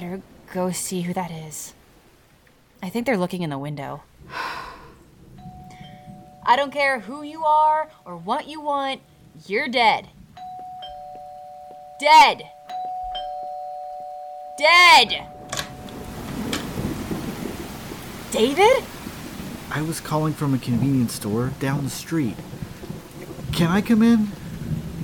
better 0.00 0.22
go 0.54 0.70
see 0.70 1.00
who 1.00 1.12
that 1.12 1.28
is. 1.28 1.74
I 2.80 2.88
think 2.88 3.04
they're 3.04 3.18
looking 3.18 3.42
in 3.42 3.50
the 3.50 3.58
window. 3.58 4.04
I 6.46 6.54
don't 6.54 6.72
care 6.72 7.00
who 7.00 7.24
you 7.24 7.42
are 7.42 7.90
or 8.04 8.16
what 8.16 8.46
you 8.46 8.60
want, 8.60 9.00
you're 9.48 9.66
dead. 9.66 10.06
Dead! 11.98 12.44
Dead! 14.56 15.26
David? 18.30 18.84
I 19.72 19.82
was 19.82 20.00
calling 20.00 20.32
from 20.32 20.54
a 20.54 20.58
convenience 20.58 21.14
store 21.14 21.50
down 21.58 21.82
the 21.82 21.90
street. 21.90 22.36
Can 23.52 23.68
I 23.68 23.80
come 23.80 24.02
in? 24.02 24.28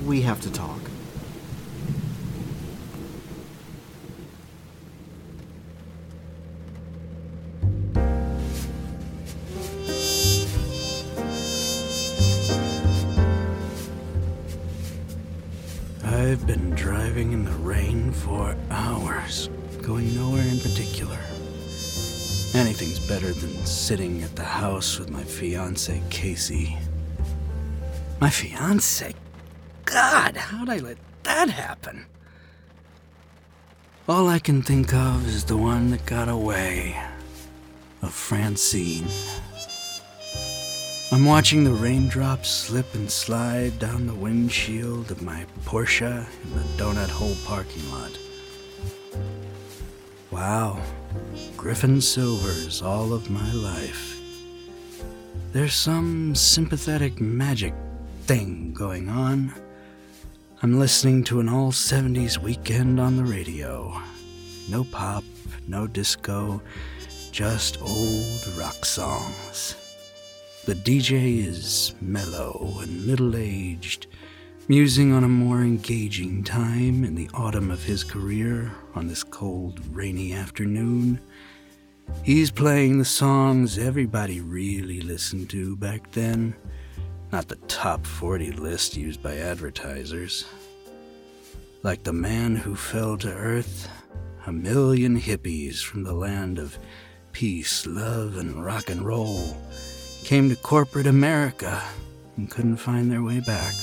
We 0.07 0.23
have 0.23 0.41
to 0.43 0.53
talk. 0.53 0.84
I've 16.35 16.49
been 16.49 16.71
driving 16.71 17.31
in 17.31 17.45
the 17.45 17.53
rain 17.53 18.11
for 18.11 18.57
hours, 18.69 19.49
going 19.83 20.13
nowhere 20.17 20.43
in 20.43 20.59
particular. 20.59 21.17
Anything's 22.55 22.99
better 22.99 23.33
than 23.33 23.65
sitting 23.65 24.21
at 24.21 24.35
the 24.35 24.43
house 24.43 24.99
with 24.99 25.11
my 25.11 25.23
fiance, 25.23 26.03
Casey. 26.11 26.77
My 28.21 28.31
fiance? 28.31 29.15
God, 29.85 30.37
how'd 30.37 30.69
I 30.69 30.79
let 30.79 30.99
that 31.23 31.51
happen? 31.51 32.05
All 34.09 34.27
I 34.27 34.41
can 34.41 34.61
think 34.61 34.93
of 34.93 35.29
is 35.29 35.45
the 35.45 35.57
one 35.57 35.91
that 35.91 36.05
got 36.05 36.29
away 36.29 37.01
of 38.03 38.13
Francine. 38.13 39.07
I'm 41.13 41.27
watching 41.27 41.65
the 41.65 41.71
raindrops 41.71 42.49
slip 42.49 42.95
and 42.95 43.11
slide 43.11 43.79
down 43.79 44.07
the 44.07 44.15
windshield 44.15 45.11
of 45.11 45.23
my 45.23 45.45
Porsche 45.65 46.27
in 46.45 46.55
the 46.55 46.83
donut 46.83 47.11
hole 47.11 47.37
parking 47.45 47.89
lot. 47.93 48.19
Wow, 50.31 50.83
Griffin 51.57 52.01
Silver's 52.01 52.81
all 52.83 53.13
of 53.13 53.31
my 53.31 53.53
life. 53.53 54.19
There's 55.53 55.75
some 55.75 56.35
sympathetic 56.35 57.21
magic 57.21 57.75
thing 58.23 58.73
going 58.73 59.09
on. 59.09 59.55
I'm 60.63 60.81
listening 60.81 61.23
to 61.25 61.39
an 61.39 61.51
all 61.51 61.71
70s 61.71 62.39
weekend 62.39 62.99
on 62.99 63.17
the 63.17 63.25
radio. 63.25 64.01
No 64.71 64.85
pop, 64.85 65.23
no 65.69 65.87
disco, 65.87 66.63
just 67.31 67.81
old 67.83 68.57
rock 68.57 68.85
songs. 68.87 69.77
The 70.67 70.75
DJ 70.75 71.47
is 71.47 71.93
mellow 72.01 72.79
and 72.81 73.07
middle 73.07 73.37
aged, 73.37 74.07
musing 74.67 75.13
on 75.13 75.23
a 75.23 75.29
more 75.29 75.61
engaging 75.61 76.43
time 76.43 77.05
in 77.05 77.15
the 77.15 77.29
autumn 77.35 77.71
of 77.71 77.85
his 77.85 78.03
career 78.03 78.73
on 78.95 79.07
this 79.07 79.23
cold, 79.23 79.79
rainy 79.95 80.33
afternoon. 80.33 81.21
He's 82.23 82.51
playing 82.51 82.99
the 82.99 83.05
songs 83.05 83.77
everybody 83.77 84.41
really 84.41 85.03
listened 85.03 85.51
to 85.51 85.77
back 85.77 86.11
then, 86.13 86.55
not 87.31 87.49
the 87.49 87.57
top 87.69 88.07
40 88.07 88.53
list 88.53 88.97
used 88.97 89.23
by 89.23 89.37
advertisers. 89.37 90.47
Like 91.83 92.05
the 92.05 92.15
man 92.15 92.57
who 92.57 92.75
fell 92.75 93.19
to 93.19 93.31
earth, 93.31 93.87
a 94.47 94.53
million 94.53 95.21
hippies 95.21 95.85
from 95.85 96.05
the 96.05 96.15
land 96.15 96.59
of 96.59 96.79
peace, 97.33 97.85
love, 97.85 98.39
and 98.39 98.65
rock 98.65 98.89
and 98.89 99.03
roll 99.03 99.59
came 100.25 100.49
to 100.49 100.57
corporate 100.57 101.07
America 101.07 101.83
and 102.39 102.51
couldn't 102.51 102.79
find 102.79 103.13
their 103.13 103.23
way 103.23 103.41
back. 103.41 103.75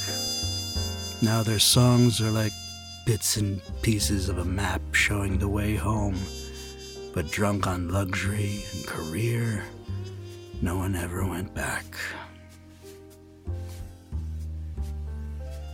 Now 1.22 1.44
their 1.44 1.60
songs 1.60 2.20
are 2.20 2.32
like 2.32 2.52
bits 3.06 3.38
and 3.38 3.62
pieces 3.84 4.28
of 4.28 4.40
a 4.40 4.46
map 4.46 4.82
showing 4.92 5.38
the 5.38 5.48
way 5.48 5.76
home, 5.76 6.18
but 7.14 7.30
drunk 7.30 7.68
on 7.68 7.90
luxury 7.90 8.64
and 8.74 8.88
career, 8.88 9.64
no 10.64 10.78
one 10.78 10.96
ever 10.96 11.26
went 11.28 11.54
back. 11.54 11.86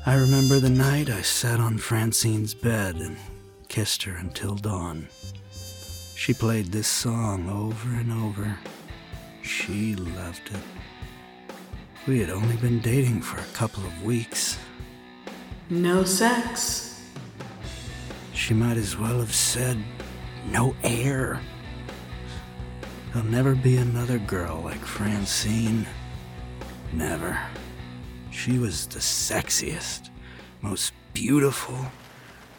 I 0.06 0.16
remember 0.16 0.60
the 0.60 0.70
night 0.70 1.10
I 1.10 1.22
sat 1.22 1.62
on 1.62 1.78
Francine's 1.78 2.54
bed 2.54 2.98
and 2.98 3.16
kissed 3.70 4.04
her 4.04 4.16
until 4.16 4.56
dawn. 4.56 5.08
She 6.16 6.34
played 6.34 6.68
this 6.68 6.88
song 6.88 7.50
over 7.50 7.90
and 7.90 8.12
over. 8.12 8.58
She 9.48 9.96
loved 9.96 10.52
it. 10.52 11.56
We 12.06 12.20
had 12.20 12.30
only 12.30 12.58
been 12.58 12.82
dating 12.82 13.22
for 13.22 13.40
a 13.40 13.54
couple 13.54 13.86
of 13.86 14.04
weeks. 14.04 14.60
No 15.70 16.04
sex. 16.04 17.02
She 18.34 18.54
might 18.54 18.76
as 18.76 18.98
well 18.98 19.20
have 19.20 19.34
said, 19.34 19.78
no 20.52 20.76
air. 20.84 21.40
There'll 23.14 23.30
never 23.30 23.56
be 23.56 23.78
another 23.78 24.20
girl 24.20 24.64
like 24.66 24.84
Francine. 24.84 25.88
Never. 26.92 27.40
She 28.32 28.60
was 28.60 28.86
the 28.86 29.00
sexiest, 29.00 30.10
most 30.62 30.92
beautiful, 31.14 31.86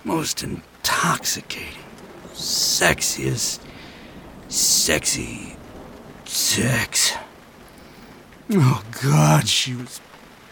most 0.05 0.43
intoxicating, 0.43 1.85
sexiest, 2.33 3.61
sexy 4.49 5.58
sex. 6.49 7.15
Oh, 8.51 8.83
God, 9.03 9.47
she 9.47 9.75
was 9.75 10.01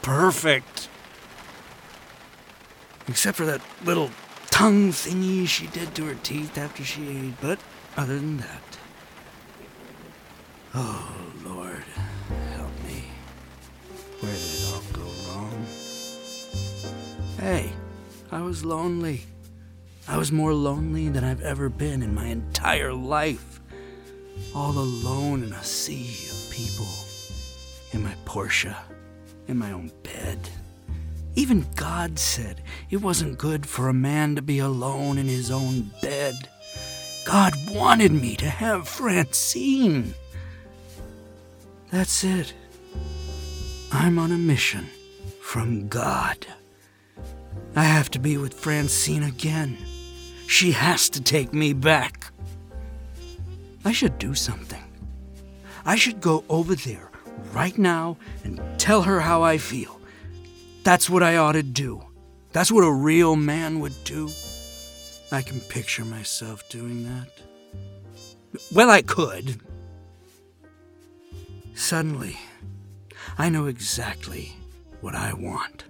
perfect. 0.03 0.91
Except 3.09 3.39
for 3.39 3.47
that 3.47 3.63
little 3.83 4.11
tongue 4.51 4.91
thingy 4.91 5.49
she 5.49 5.67
did 5.69 5.95
to 5.95 6.05
her 6.05 6.15
teeth 6.17 6.59
after 6.59 6.85
she 6.85 7.09
ate, 7.09 7.41
but 7.41 7.59
other 7.97 8.17
than 8.17 8.37
that. 8.37 8.79
Oh, 10.75 11.17
Lord, 11.43 11.85
help 12.53 12.73
me. 12.85 13.05
Where 14.21 14.33
did 14.33 14.43
it 14.43 14.75
all 14.75 14.83
go 14.93 15.11
wrong? 15.33 15.67
Hey, 17.39 17.73
I 18.31 18.43
was 18.43 18.67
lonely. 18.67 19.23
I 20.07 20.19
was 20.19 20.31
more 20.31 20.53
lonely 20.53 21.09
than 21.09 21.25
I've 21.25 21.41
ever 21.41 21.71
been 21.71 22.03
in 22.03 22.15
my 22.15 22.27
entire 22.27 22.93
life. 22.93 23.61
All 24.55 24.79
alone 24.79 25.43
in 25.43 25.53
a 25.53 25.65
sea 25.65 26.29
of 26.31 26.51
people. 26.51 26.89
In 27.93 28.03
my 28.03 28.15
Porsche. 28.25 28.75
In 29.49 29.59
my 29.59 29.73
own 29.73 29.91
bed. 30.03 30.39
Even 31.35 31.67
God 31.75 32.19
said 32.19 32.63
it 32.89 33.03
wasn't 33.03 33.39
good 33.39 33.67
for 33.67 33.89
a 33.89 33.95
man 33.95 34.37
to 34.37 34.43
be 34.43 34.59
alone 34.59 35.19
in 35.19 35.29
his 35.29 35.51
own 35.51 35.91
bed. 36.01 36.35
God 37.27 37.53
wanted 37.71 38.13
me 38.13 38.37
to 38.37 38.49
have 38.49 38.89
Francine. 38.89 40.15
That's 41.91 42.25
it. 42.25 42.55
I'm 43.93 44.19
on 44.19 44.33
a 44.33 44.39
mission 44.39 44.87
from 45.41 45.89
God. 45.89 46.47
I 47.75 47.85
have 47.85 48.11
to 48.13 48.19
be 48.19 48.37
with 48.39 48.55
Francine 48.55 49.23
again. 49.23 49.77
She 50.47 50.73
has 50.73 51.11
to 51.11 51.23
take 51.23 51.53
me 51.53 51.73
back. 51.73 52.33
I 53.87 53.93
should 53.93 54.19
do 54.19 54.35
something. 54.35 54.83
I 55.85 55.95
should 55.95 56.21
go 56.21 56.43
over 56.49 56.75
there 56.75 57.09
right 57.53 57.79
now 57.79 58.17
and 58.43 58.61
tell 58.79 59.03
her 59.03 59.21
how 59.21 59.45
I 59.45 59.59
feel. 59.59 60.01
That's 60.83 61.09
what 61.09 61.23
I 61.23 61.37
ought 61.37 61.53
to 61.53 61.63
do. 61.63 62.05
That's 62.53 62.73
what 62.73 62.83
a 62.83 62.91
real 62.91 63.37
man 63.37 63.79
would 63.79 63.95
do. 64.03 64.29
I 65.31 65.41
can 65.41 65.61
picture 65.61 66.05
myself 66.05 66.69
doing 66.69 67.05
that. 67.05 67.29
Well, 68.73 68.91
I 68.91 69.03
could. 69.03 69.61
Suddenly, 71.77 72.37
I 73.39 73.49
know 73.51 73.67
exactly 73.67 74.57
what 75.01 75.15
I 75.15 75.33
want 75.33 75.85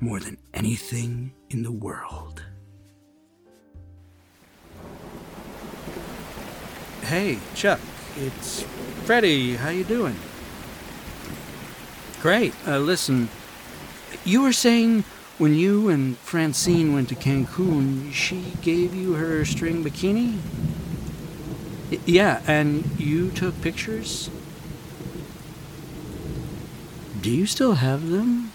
more 0.00 0.20
than 0.20 0.36
anything 0.52 1.32
in 1.48 1.62
the 1.62 1.72
world. 1.72 2.44
Hey, 7.08 7.38
Chuck, 7.54 7.80
it's 8.18 8.64
Freddie. 9.06 9.56
How 9.56 9.70
you 9.70 9.82
doing? 9.82 10.16
Great. 12.20 12.52
Uh, 12.66 12.80
listen, 12.80 13.30
you 14.26 14.42
were 14.42 14.52
saying 14.52 15.04
when 15.38 15.54
you 15.54 15.88
and 15.88 16.18
Francine 16.18 16.92
went 16.92 17.08
to 17.08 17.14
Cancun, 17.14 18.12
she 18.12 18.52
gave 18.60 18.94
you 18.94 19.14
her 19.14 19.46
string 19.46 19.82
bikini? 19.82 20.36
Yeah, 22.04 22.42
and 22.46 22.84
you 23.00 23.30
took 23.30 23.58
pictures? 23.62 24.28
Do 27.22 27.30
you 27.30 27.46
still 27.46 27.76
have 27.76 28.10
them? 28.10 28.47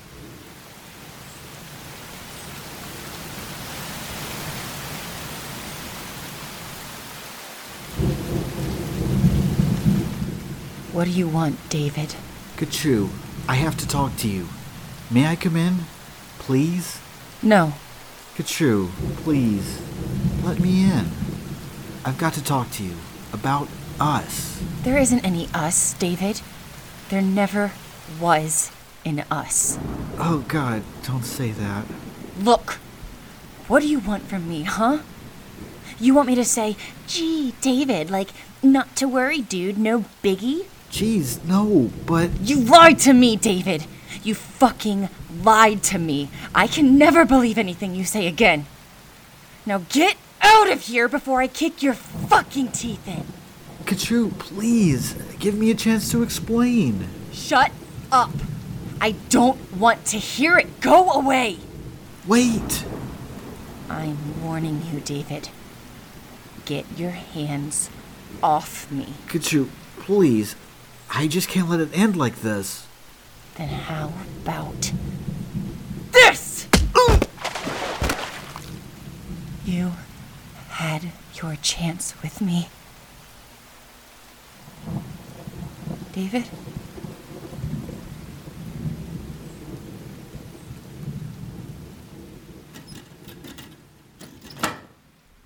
What 10.93 11.05
do 11.05 11.09
you 11.09 11.27
want, 11.27 11.57
David? 11.69 12.13
Katchoo, 12.55 13.09
I 13.49 13.55
have 13.55 13.75
to 13.77 13.87
talk 13.87 14.15
to 14.17 14.27
you. 14.27 14.45
May 15.09 15.25
I 15.25 15.35
come 15.35 15.55
in? 15.55 15.85
Please? 16.37 16.99
No. 17.41 17.73
Katchoo, 18.35 18.89
please. 19.23 19.81
Let 20.43 20.59
me 20.59 20.83
in. 20.83 21.07
I've 22.05 22.19
got 22.19 22.33
to 22.35 22.43
talk 22.43 22.69
to 22.73 22.83
you 22.83 22.93
about 23.33 23.69
us. 23.99 24.61
There 24.83 24.99
isn't 24.99 25.25
any 25.25 25.49
us, 25.51 25.93
David. 25.95 26.41
There 27.09 27.23
never 27.23 27.71
was 28.21 28.69
an 29.03 29.25
us. 29.31 29.79
Oh, 30.19 30.45
God, 30.47 30.83
don't 31.01 31.25
say 31.25 31.49
that. 31.49 31.85
Look, 32.37 32.73
what 33.67 33.81
do 33.81 33.87
you 33.87 33.97
want 33.97 34.27
from 34.27 34.47
me, 34.47 34.61
huh? 34.61 34.99
You 35.99 36.13
want 36.13 36.27
me 36.27 36.35
to 36.35 36.45
say, 36.45 36.75
gee, 37.07 37.55
David, 37.61 38.11
like, 38.11 38.29
not 38.61 38.95
to 38.97 39.07
worry, 39.07 39.41
dude, 39.41 39.79
no 39.79 40.05
biggie? 40.23 40.67
Jeez, 40.93 41.43
no, 41.43 41.89
but. 42.05 42.29
You 42.41 42.59
lied 42.59 42.99
to 42.99 43.13
me, 43.13 43.35
David. 43.35 43.85
You 44.21 44.35
fucking 44.35 45.09
lied 45.41 45.81
to 45.85 45.97
me. 45.97 46.29
I 46.53 46.67
can 46.67 46.99
never 46.99 47.25
believe 47.25 47.57
anything 47.57 47.95
you 47.95 48.05
say 48.05 48.27
again. 48.27 48.67
Now 49.65 49.81
get 49.89 50.17
out 50.39 50.69
of 50.69 50.81
here 50.81 51.07
before 51.07 51.41
I 51.41 51.47
kick 51.47 51.81
your 51.81 51.95
fucking 51.95 52.73
teeth 52.73 53.07
in. 53.07 53.25
Katchoo, 53.85 54.37
please, 54.37 55.13
give 55.39 55.57
me 55.57 55.71
a 55.71 55.75
chance 55.75 56.11
to 56.11 56.21
explain. 56.21 57.07
Shut 57.31 57.71
up. 58.11 58.31
I 59.01 59.15
don't 59.29 59.75
want 59.75 60.05
to 60.05 60.19
hear 60.19 60.59
it. 60.59 60.79
Go 60.79 61.09
away. 61.09 61.57
Wait! 62.27 62.85
I'm 63.89 64.43
warning 64.43 64.83
you, 64.93 64.99
David. 64.99 65.49
Get 66.65 66.85
your 66.95 67.09
hands 67.09 67.89
off 68.43 68.91
me. 68.91 69.15
Katchoo, 69.27 69.69
please. 69.97 70.55
I 71.15 71.27
just 71.27 71.47
can't 71.47 71.69
let 71.69 71.79
it 71.79 71.89
end 71.93 72.15
like 72.15 72.41
this. 72.41 72.87
Then 73.55 73.69
how 73.69 74.11
about 74.41 74.91
this? 76.11 76.67
You 79.63 79.91
had 80.69 81.11
your 81.35 81.55
chance 81.57 82.19
with 82.23 82.41
me. 82.41 82.67
David? 86.13 86.45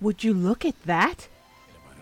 Would 0.00 0.24
you 0.24 0.32
look 0.32 0.64
at 0.64 0.82
that? 0.84 1.28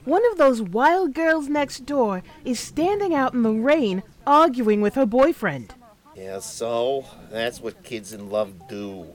One 0.07 0.25
of 0.31 0.39
those 0.39 0.63
wild 0.63 1.15
girls 1.15 1.49
next 1.49 1.85
door 1.85 2.23
is 2.45 2.61
standing 2.61 3.13
out 3.13 3.35
in 3.35 3.43
the 3.43 3.51
rain 3.51 4.05
arguing 4.25 4.81
with 4.81 4.95
her 4.95 5.05
boyfriend. 5.05 5.75
Yeah, 6.15 6.39
so 6.39 7.05
that's 7.29 7.61
what 7.61 7.83
kids 7.83 8.13
in 8.13 8.31
love 8.31 8.69
do. 8.69 9.09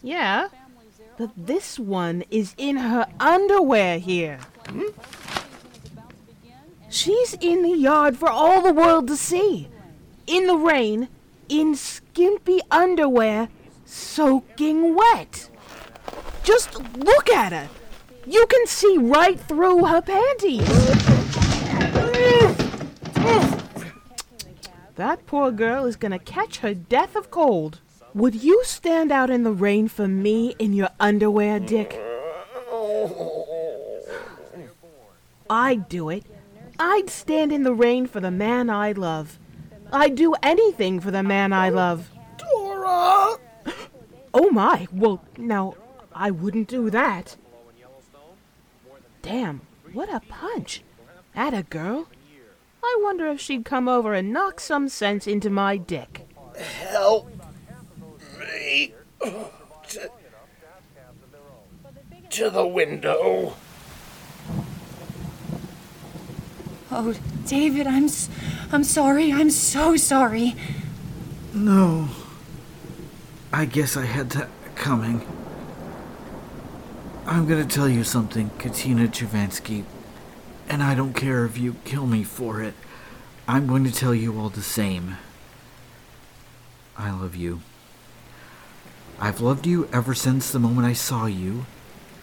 Yeah, 0.00 0.46
but 1.16 1.32
this 1.36 1.76
one 1.76 2.22
is 2.30 2.54
in 2.56 2.76
her 2.76 3.08
underwear 3.18 3.98
here. 3.98 4.38
Hmm? 4.68 4.92
She's 6.88 7.34
in 7.40 7.62
the 7.62 7.76
yard 7.76 8.16
for 8.16 8.30
all 8.30 8.62
the 8.62 8.72
world 8.72 9.08
to 9.08 9.16
see. 9.16 9.66
In 10.28 10.46
the 10.46 10.56
rain, 10.56 11.08
in 11.48 11.74
skimpy 11.74 12.60
underwear, 12.70 13.48
soaking 13.84 14.94
wet. 14.94 15.50
Just 16.44 16.78
look 16.96 17.28
at 17.28 17.52
her. 17.52 17.68
You 18.28 18.44
can 18.46 18.66
see 18.66 18.98
right 18.98 19.40
through 19.40 19.86
her 19.86 20.02
panties. 20.02 20.68
That 24.96 25.24
poor 25.24 25.50
girl 25.50 25.86
is 25.86 25.96
gonna 25.96 26.18
catch 26.18 26.58
her 26.58 26.74
death 26.74 27.16
of 27.16 27.30
cold. 27.30 27.80
Would 28.12 28.34
you 28.34 28.62
stand 28.64 29.10
out 29.10 29.30
in 29.30 29.44
the 29.44 29.52
rain 29.52 29.88
for 29.88 30.06
me 30.06 30.54
in 30.58 30.74
your 30.74 30.90
underwear, 31.00 31.58
Dick? 31.58 31.98
I'd 35.48 35.88
do 35.88 36.10
it. 36.10 36.26
I'd 36.78 37.08
stand 37.08 37.50
in 37.50 37.62
the 37.62 37.72
rain 37.72 38.06
for 38.06 38.20
the 38.20 38.30
man 38.30 38.68
I 38.68 38.92
love. 38.92 39.38
I'd 39.90 40.16
do 40.16 40.34
anything 40.42 41.00
for 41.00 41.10
the 41.10 41.22
man 41.22 41.54
I 41.54 41.70
love. 41.70 42.10
Dora! 42.36 43.36
Oh 44.34 44.50
my, 44.50 44.86
well, 44.92 45.24
now, 45.38 45.76
I 46.14 46.30
wouldn't 46.30 46.68
do 46.68 46.90
that. 46.90 47.36
Damn, 49.28 49.60
what 49.92 50.08
a 50.08 50.20
punch. 50.20 50.80
At 51.34 51.52
a 51.52 51.62
girl. 51.62 52.08
I 52.82 52.98
wonder 53.02 53.26
if 53.26 53.40
she'd 53.42 53.66
come 53.66 53.86
over 53.86 54.14
and 54.14 54.32
knock 54.32 54.58
some 54.58 54.88
sense 54.88 55.26
into 55.26 55.50
my 55.50 55.76
dick. 55.76 56.26
Help 56.56 57.30
me 58.38 58.94
to, 59.20 60.10
to 62.30 62.48
the 62.50 62.66
window. 62.66 63.54
Oh, 66.90 67.14
David, 67.46 67.86
I'm 67.86 68.06
s- 68.06 68.30
I'm 68.72 68.82
sorry. 68.82 69.30
I'm 69.30 69.50
so 69.50 69.94
sorry. 69.96 70.56
No. 71.52 72.08
I 73.52 73.66
guess 73.66 73.94
I 73.94 74.06
had 74.06 74.30
that 74.30 74.48
coming. 74.74 75.20
I'm 77.30 77.46
gonna 77.46 77.66
tell 77.66 77.90
you 77.90 78.04
something, 78.04 78.50
Katina 78.58 79.06
Choovanski, 79.06 79.84
and 80.66 80.82
I 80.82 80.94
don't 80.94 81.12
care 81.12 81.44
if 81.44 81.58
you 81.58 81.76
kill 81.84 82.06
me 82.06 82.24
for 82.24 82.62
it. 82.62 82.72
I'm 83.46 83.66
going 83.66 83.84
to 83.84 83.92
tell 83.92 84.14
you 84.14 84.40
all 84.40 84.48
the 84.48 84.62
same. 84.62 85.18
I 86.96 87.10
love 87.10 87.36
you. 87.36 87.60
I've 89.20 89.42
loved 89.42 89.66
you 89.66 89.90
ever 89.92 90.14
since 90.14 90.50
the 90.50 90.58
moment 90.58 90.86
I 90.86 90.94
saw 90.94 91.26
you, 91.26 91.66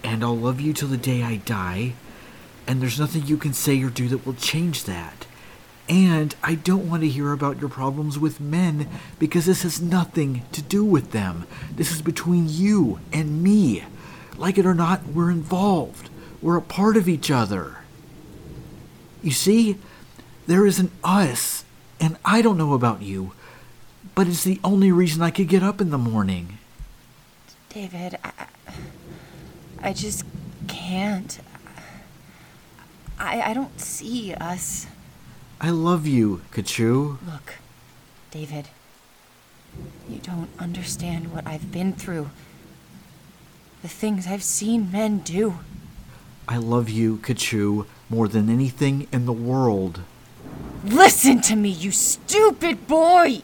and 0.03 0.23
I'll 0.23 0.35
love 0.35 0.59
you 0.59 0.73
till 0.73 0.87
the 0.87 0.97
day 0.97 1.21
I 1.21 1.35
die, 1.35 1.93
and 2.65 2.81
there's 2.81 2.99
nothing 2.99 3.27
you 3.27 3.37
can 3.37 3.53
say 3.53 3.83
or 3.83 3.91
do 3.91 4.07
that 4.07 4.25
will 4.25 4.33
change 4.33 4.85
that. 4.85 5.27
And 5.87 6.35
I 6.41 6.55
don't 6.55 6.89
want 6.89 7.03
to 7.03 7.09
hear 7.09 7.31
about 7.31 7.59
your 7.59 7.69
problems 7.69 8.17
with 8.17 8.41
men 8.41 8.89
because 9.19 9.45
this 9.45 9.61
has 9.61 9.79
nothing 9.79 10.41
to 10.51 10.63
do 10.63 10.83
with 10.83 11.11
them. 11.11 11.45
This 11.71 11.91
is 11.91 12.01
between 12.01 12.50
you 12.50 13.00
and 13.13 13.43
me. 13.43 13.83
Like 14.38 14.58
it 14.58 14.65
or 14.65 14.74
not, 14.74 15.08
we're 15.08 15.32
involved. 15.32 16.10
We're 16.42 16.58
a 16.58 16.62
part 16.62 16.98
of 16.98 17.08
each 17.08 17.32
other. 17.32 17.77
You 19.24 19.32
see, 19.32 19.77
there 20.46 20.65
is 20.65 20.80
an 20.80 20.92
us, 21.04 21.63
and 22.00 22.18
I 22.24 22.42
don't 22.42 22.58
know 22.58 22.74
about 22.74 23.01
you, 23.01 23.32
but 24.13 24.27
it's 24.27 24.44
the 24.44 24.60
only 24.63 24.92
reason 24.92 25.22
I 25.22 25.32
could 25.32 25.48
get 25.48 25.63
up 25.63 25.82
in 25.82 25.89
the 25.89 25.98
morning. 25.98 26.60
David, 27.70 28.18
I, 28.24 28.32
I 29.82 29.94
just 29.94 30.24
can't. 30.68 31.39
I, 33.18 33.42
I 33.42 33.54
don't 33.54 33.80
see 33.80 34.34
us. 34.34 34.88
I 35.60 35.70
love 35.72 36.06
you, 36.06 36.42
Katchoo. 36.51 37.18
Look, 37.25 37.56
David, 38.30 38.68
you 40.08 40.20
don't 40.20 40.50
understand 40.60 41.34
what 41.34 41.48
I've 41.48 41.72
been 41.72 41.94
through. 41.94 42.30
The 43.86 43.89
things 43.89 44.25
I've 44.25 44.42
seen 44.42 44.92
men 44.92 45.20
do. 45.20 45.60
I 46.48 46.58
love 46.58 46.89
you, 46.89 47.18
Katchoo, 47.18 47.86
more 48.10 48.27
than 48.27 48.50
anything 48.50 49.08
in 49.12 49.27
the 49.27 49.32
world. 49.32 50.00
Listen 50.84 51.39
to 51.42 51.56
me, 51.56 51.70
you 51.70 51.92
stupid 51.92 52.88
boy! 52.88 53.44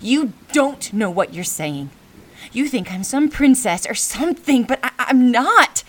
You 0.00 0.34
don't 0.52 0.92
know 0.92 1.10
what 1.10 1.34
you're 1.34 1.42
saying. 1.42 1.90
You 2.52 2.68
think 2.68 2.92
I'm 2.92 3.02
some 3.02 3.28
princess 3.28 3.88
or 3.88 3.94
something, 3.94 4.62
but 4.62 4.78
I- 4.84 4.92
I'm 4.98 5.32
not. 5.32 5.82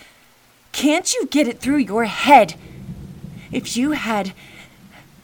Can't 0.72 1.14
you 1.14 1.26
get 1.26 1.46
it 1.46 1.60
through 1.60 1.76
your 1.76 2.06
head? 2.06 2.56
If 3.52 3.76
you 3.76 3.92
had 3.92 4.32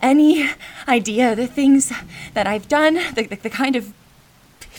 any 0.00 0.48
idea 0.86 1.32
of 1.32 1.38
the 1.38 1.48
things 1.48 1.92
that 2.34 2.46
I've 2.46 2.68
done, 2.68 3.00
the, 3.16 3.26
the, 3.26 3.34
the 3.34 3.50
kind 3.50 3.74
of 3.74 3.92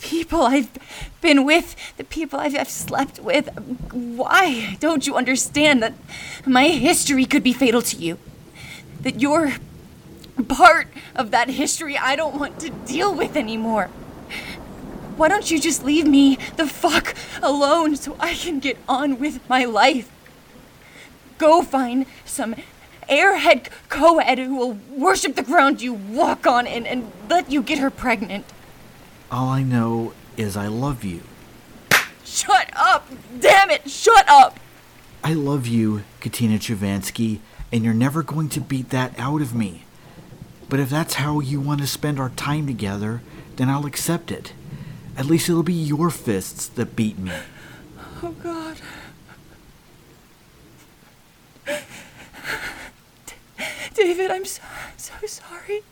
people 0.02 0.44
I've 0.44 0.70
been 1.22 1.46
with, 1.46 1.76
the 1.98 2.04
people 2.04 2.40
I've, 2.40 2.56
I've 2.56 2.70
slept 2.70 3.20
with, 3.20 3.50
why 3.92 4.78
don't 4.80 5.06
you 5.08 5.16
understand 5.16 5.82
that 5.82 5.94
my 6.46 6.68
history 6.68 7.26
could 7.26 7.44
be 7.44 7.54
fatal 7.54 7.82
to 7.82 7.98
you? 7.98 8.18
That 9.02 9.22
you're 9.22 9.54
part 10.48 10.88
of 11.16 11.32
that 11.32 11.50
history 11.50 11.98
I 11.98 12.16
don't 12.16 12.40
want 12.40 12.60
to 12.60 12.70
deal 12.70 13.14
with 13.14 13.36
anymore. 13.36 13.90
Why 15.18 15.30
don't 15.30 15.50
you 15.50 15.60
just 15.60 15.86
leave 15.86 16.06
me 16.06 16.38
the 16.58 16.68
fuck 16.68 17.16
alone 17.42 17.96
so 17.96 18.18
I 18.20 18.34
can 18.34 18.60
get 18.60 18.78
on 18.88 19.18
with 19.18 19.48
my 19.50 19.64
life? 19.64 20.12
Go 21.38 21.62
find 21.62 22.06
some 22.26 22.56
airhead 23.10 23.68
co-ed 23.88 24.40
who 24.40 24.56
will 24.56 24.78
worship 24.90 25.36
the 25.36 25.44
ground 25.44 25.82
you 25.82 25.94
walk 25.94 26.46
on 26.46 26.68
and, 26.68 26.86
and 26.86 27.12
let 27.30 27.52
you 27.52 27.62
get 27.62 27.80
her 27.80 27.90
pregnant. 27.90 28.46
All 29.36 29.50
I 29.50 29.64
know 29.64 30.14
is 30.38 30.56
I 30.56 30.68
love 30.68 31.04
you. 31.04 31.20
Shut 32.24 32.70
up! 32.74 33.10
Damn 33.38 33.70
it, 33.70 33.90
shut 33.92 34.24
up! 34.30 34.62
I 35.26 35.34
love 35.34 35.68
you, 35.68 36.06
Katina 36.22 36.58
Choovanski, 36.58 37.40
and 37.70 37.84
you're 37.84 37.94
never 37.94 38.24
going 38.24 38.48
to 38.48 38.62
beat 38.62 38.92
that 38.92 39.14
out 39.20 39.42
of 39.42 39.54
me. 39.54 39.84
But 40.70 40.80
if 40.80 40.90
that's 40.90 41.16
how 41.16 41.42
you 41.42 41.60
want 41.60 41.82
to 41.82 41.88
spend 41.88 42.18
our 42.18 42.30
time 42.30 42.66
together, 42.66 43.22
then 43.58 43.70
I'll 43.70 43.86
accept 43.86 44.32
it. 44.32 44.54
At 45.18 45.26
least 45.26 45.50
it'll 45.50 45.64
be 45.64 45.74
your 45.74 46.10
fists 46.10 46.70
that 46.70 46.96
beat 46.96 47.20
me. 47.20 47.34
Oh, 48.24 48.32
God. 48.42 48.78
David, 53.94 54.32
I'm 54.32 54.46
so, 54.46 54.62
so 54.96 55.14
sorry. 55.26 55.84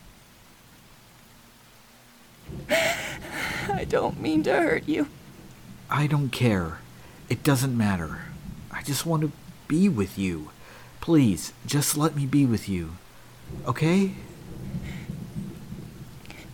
I 3.69 3.85
don't 3.87 4.19
mean 4.19 4.43
to 4.43 4.53
hurt 4.53 4.87
you. 4.87 5.07
I 5.89 6.07
don't 6.07 6.29
care. 6.29 6.79
It 7.29 7.43
doesn't 7.43 7.77
matter. 7.77 8.21
I 8.71 8.81
just 8.83 9.05
want 9.05 9.21
to 9.23 9.31
be 9.67 9.87
with 9.89 10.17
you. 10.17 10.51
Please, 11.01 11.53
just 11.65 11.97
let 11.97 12.15
me 12.15 12.25
be 12.25 12.45
with 12.45 12.67
you. 12.69 12.97
Okay? 13.65 14.13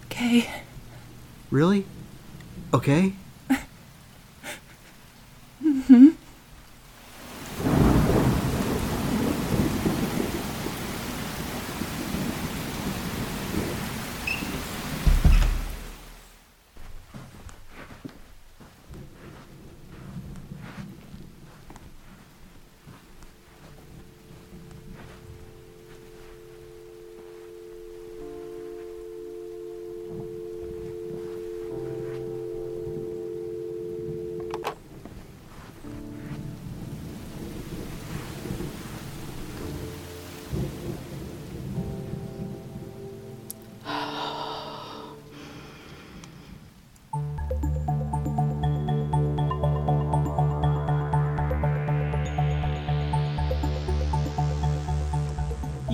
Okay. 0.05 0.49
Really? 1.51 1.85
Okay? 2.73 3.13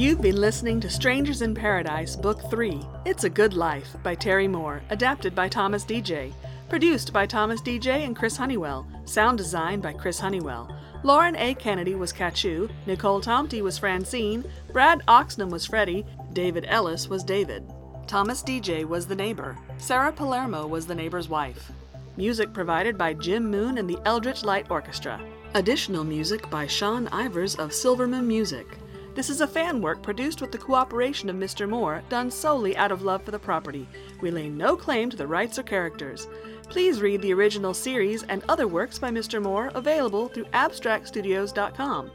You've 0.06 0.22
been 0.22 0.40
listening 0.40 0.80
to 0.82 0.88
Strangers 0.88 1.42
in 1.42 1.56
Paradise, 1.56 2.16
Book 2.16 2.40
3 2.52 2.80
It's 3.06 3.24
a 3.24 3.30
Good 3.30 3.56
Life 3.56 3.96
by 4.04 4.14
Terry 4.14 4.48
Moore, 4.48 4.84
adapted 4.92 5.34
by 5.34 5.50
Thomas 5.50 5.84
DJ. 5.84 6.32
Produced 6.70 7.12
by 7.12 7.26
Thomas 7.26 7.60
DJ 7.60 8.06
and 8.06 8.16
Chris 8.16 8.38
Honeywell. 8.38 8.86
Sound 9.06 9.40
designed 9.40 9.82
by 9.82 9.94
Chris 9.94 10.20
Honeywell. 10.20 10.70
Lauren 11.02 11.36
A. 11.38 11.56
Kennedy 11.56 11.96
was 11.96 12.14
Katchoo, 12.14 12.70
Nicole 12.86 13.20
Tomty 13.20 13.64
was 13.64 13.80
Francine, 13.80 14.46
Brad 14.72 15.02
Oxnam 15.08 15.50
was 15.50 15.66
Freddie, 15.66 16.06
David 16.34 16.66
Ellis 16.68 17.08
was 17.08 17.24
David. 17.24 17.64
Thomas 18.06 18.44
DJ 18.44 18.86
was 18.86 19.08
the 19.08 19.16
neighbor. 19.16 19.58
Sarah 19.80 20.12
Palermo 20.12 20.68
was 20.68 20.86
the 20.86 20.94
neighbor's 20.94 21.30
wife. 21.30 21.72
Music 22.16 22.54
provided 22.54 22.96
by 22.96 23.16
Jim 23.16 23.50
Moon 23.50 23.80
and 23.80 23.90
the 23.90 23.98
Eldritch 24.06 24.44
Light 24.44 24.70
Orchestra. 24.70 25.20
Additional 25.56 26.04
music 26.04 26.48
by 26.52 26.68
Sean 26.68 27.08
Ivers 27.08 27.58
of 27.58 27.74
Silverman 27.74 28.28
Music. 28.28 28.68
This 29.16 29.30
is 29.30 29.40
a 29.40 29.48
fan 29.48 29.82
work 29.82 30.04
produced 30.04 30.42
with 30.42 30.52
the 30.52 30.58
cooperation 30.58 31.30
of 31.30 31.38
Mr. 31.38 31.70
Moore, 31.70 32.04
done 32.10 32.30
solely 32.30 32.76
out 32.76 32.92
of 32.92 33.02
love 33.02 33.24
for 33.24 33.32
the 33.32 33.40
property. 33.40 33.88
We 34.20 34.30
lay 34.30 34.50
no 34.50 34.76
claim 34.76 35.10
to 35.10 35.16
the 35.16 35.26
rights 35.26 35.58
or 35.58 35.64
characters. 35.64 36.28
Please 36.68 37.02
read 37.02 37.22
the 37.22 37.34
original 37.34 37.74
series 37.74 38.24
and 38.24 38.44
other 38.50 38.68
works 38.68 39.00
by 39.00 39.12
Mr. 39.12 39.42
Moore 39.42 39.72
available 39.74 40.28
through 40.28 40.46
abstractstudios.com. 40.46 42.12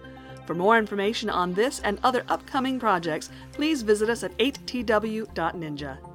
For 0.47 0.55
more 0.55 0.77
information 0.77 1.31
on 1.31 1.55
this 1.55 1.81
and 1.81 1.99
other 2.03 2.23
upcoming 2.29 2.79
projects, 2.79 3.31
please 3.53 3.81
visit 3.81 4.11
us 4.11 4.23
at 4.23 4.37
8tw.ninja. 4.37 6.10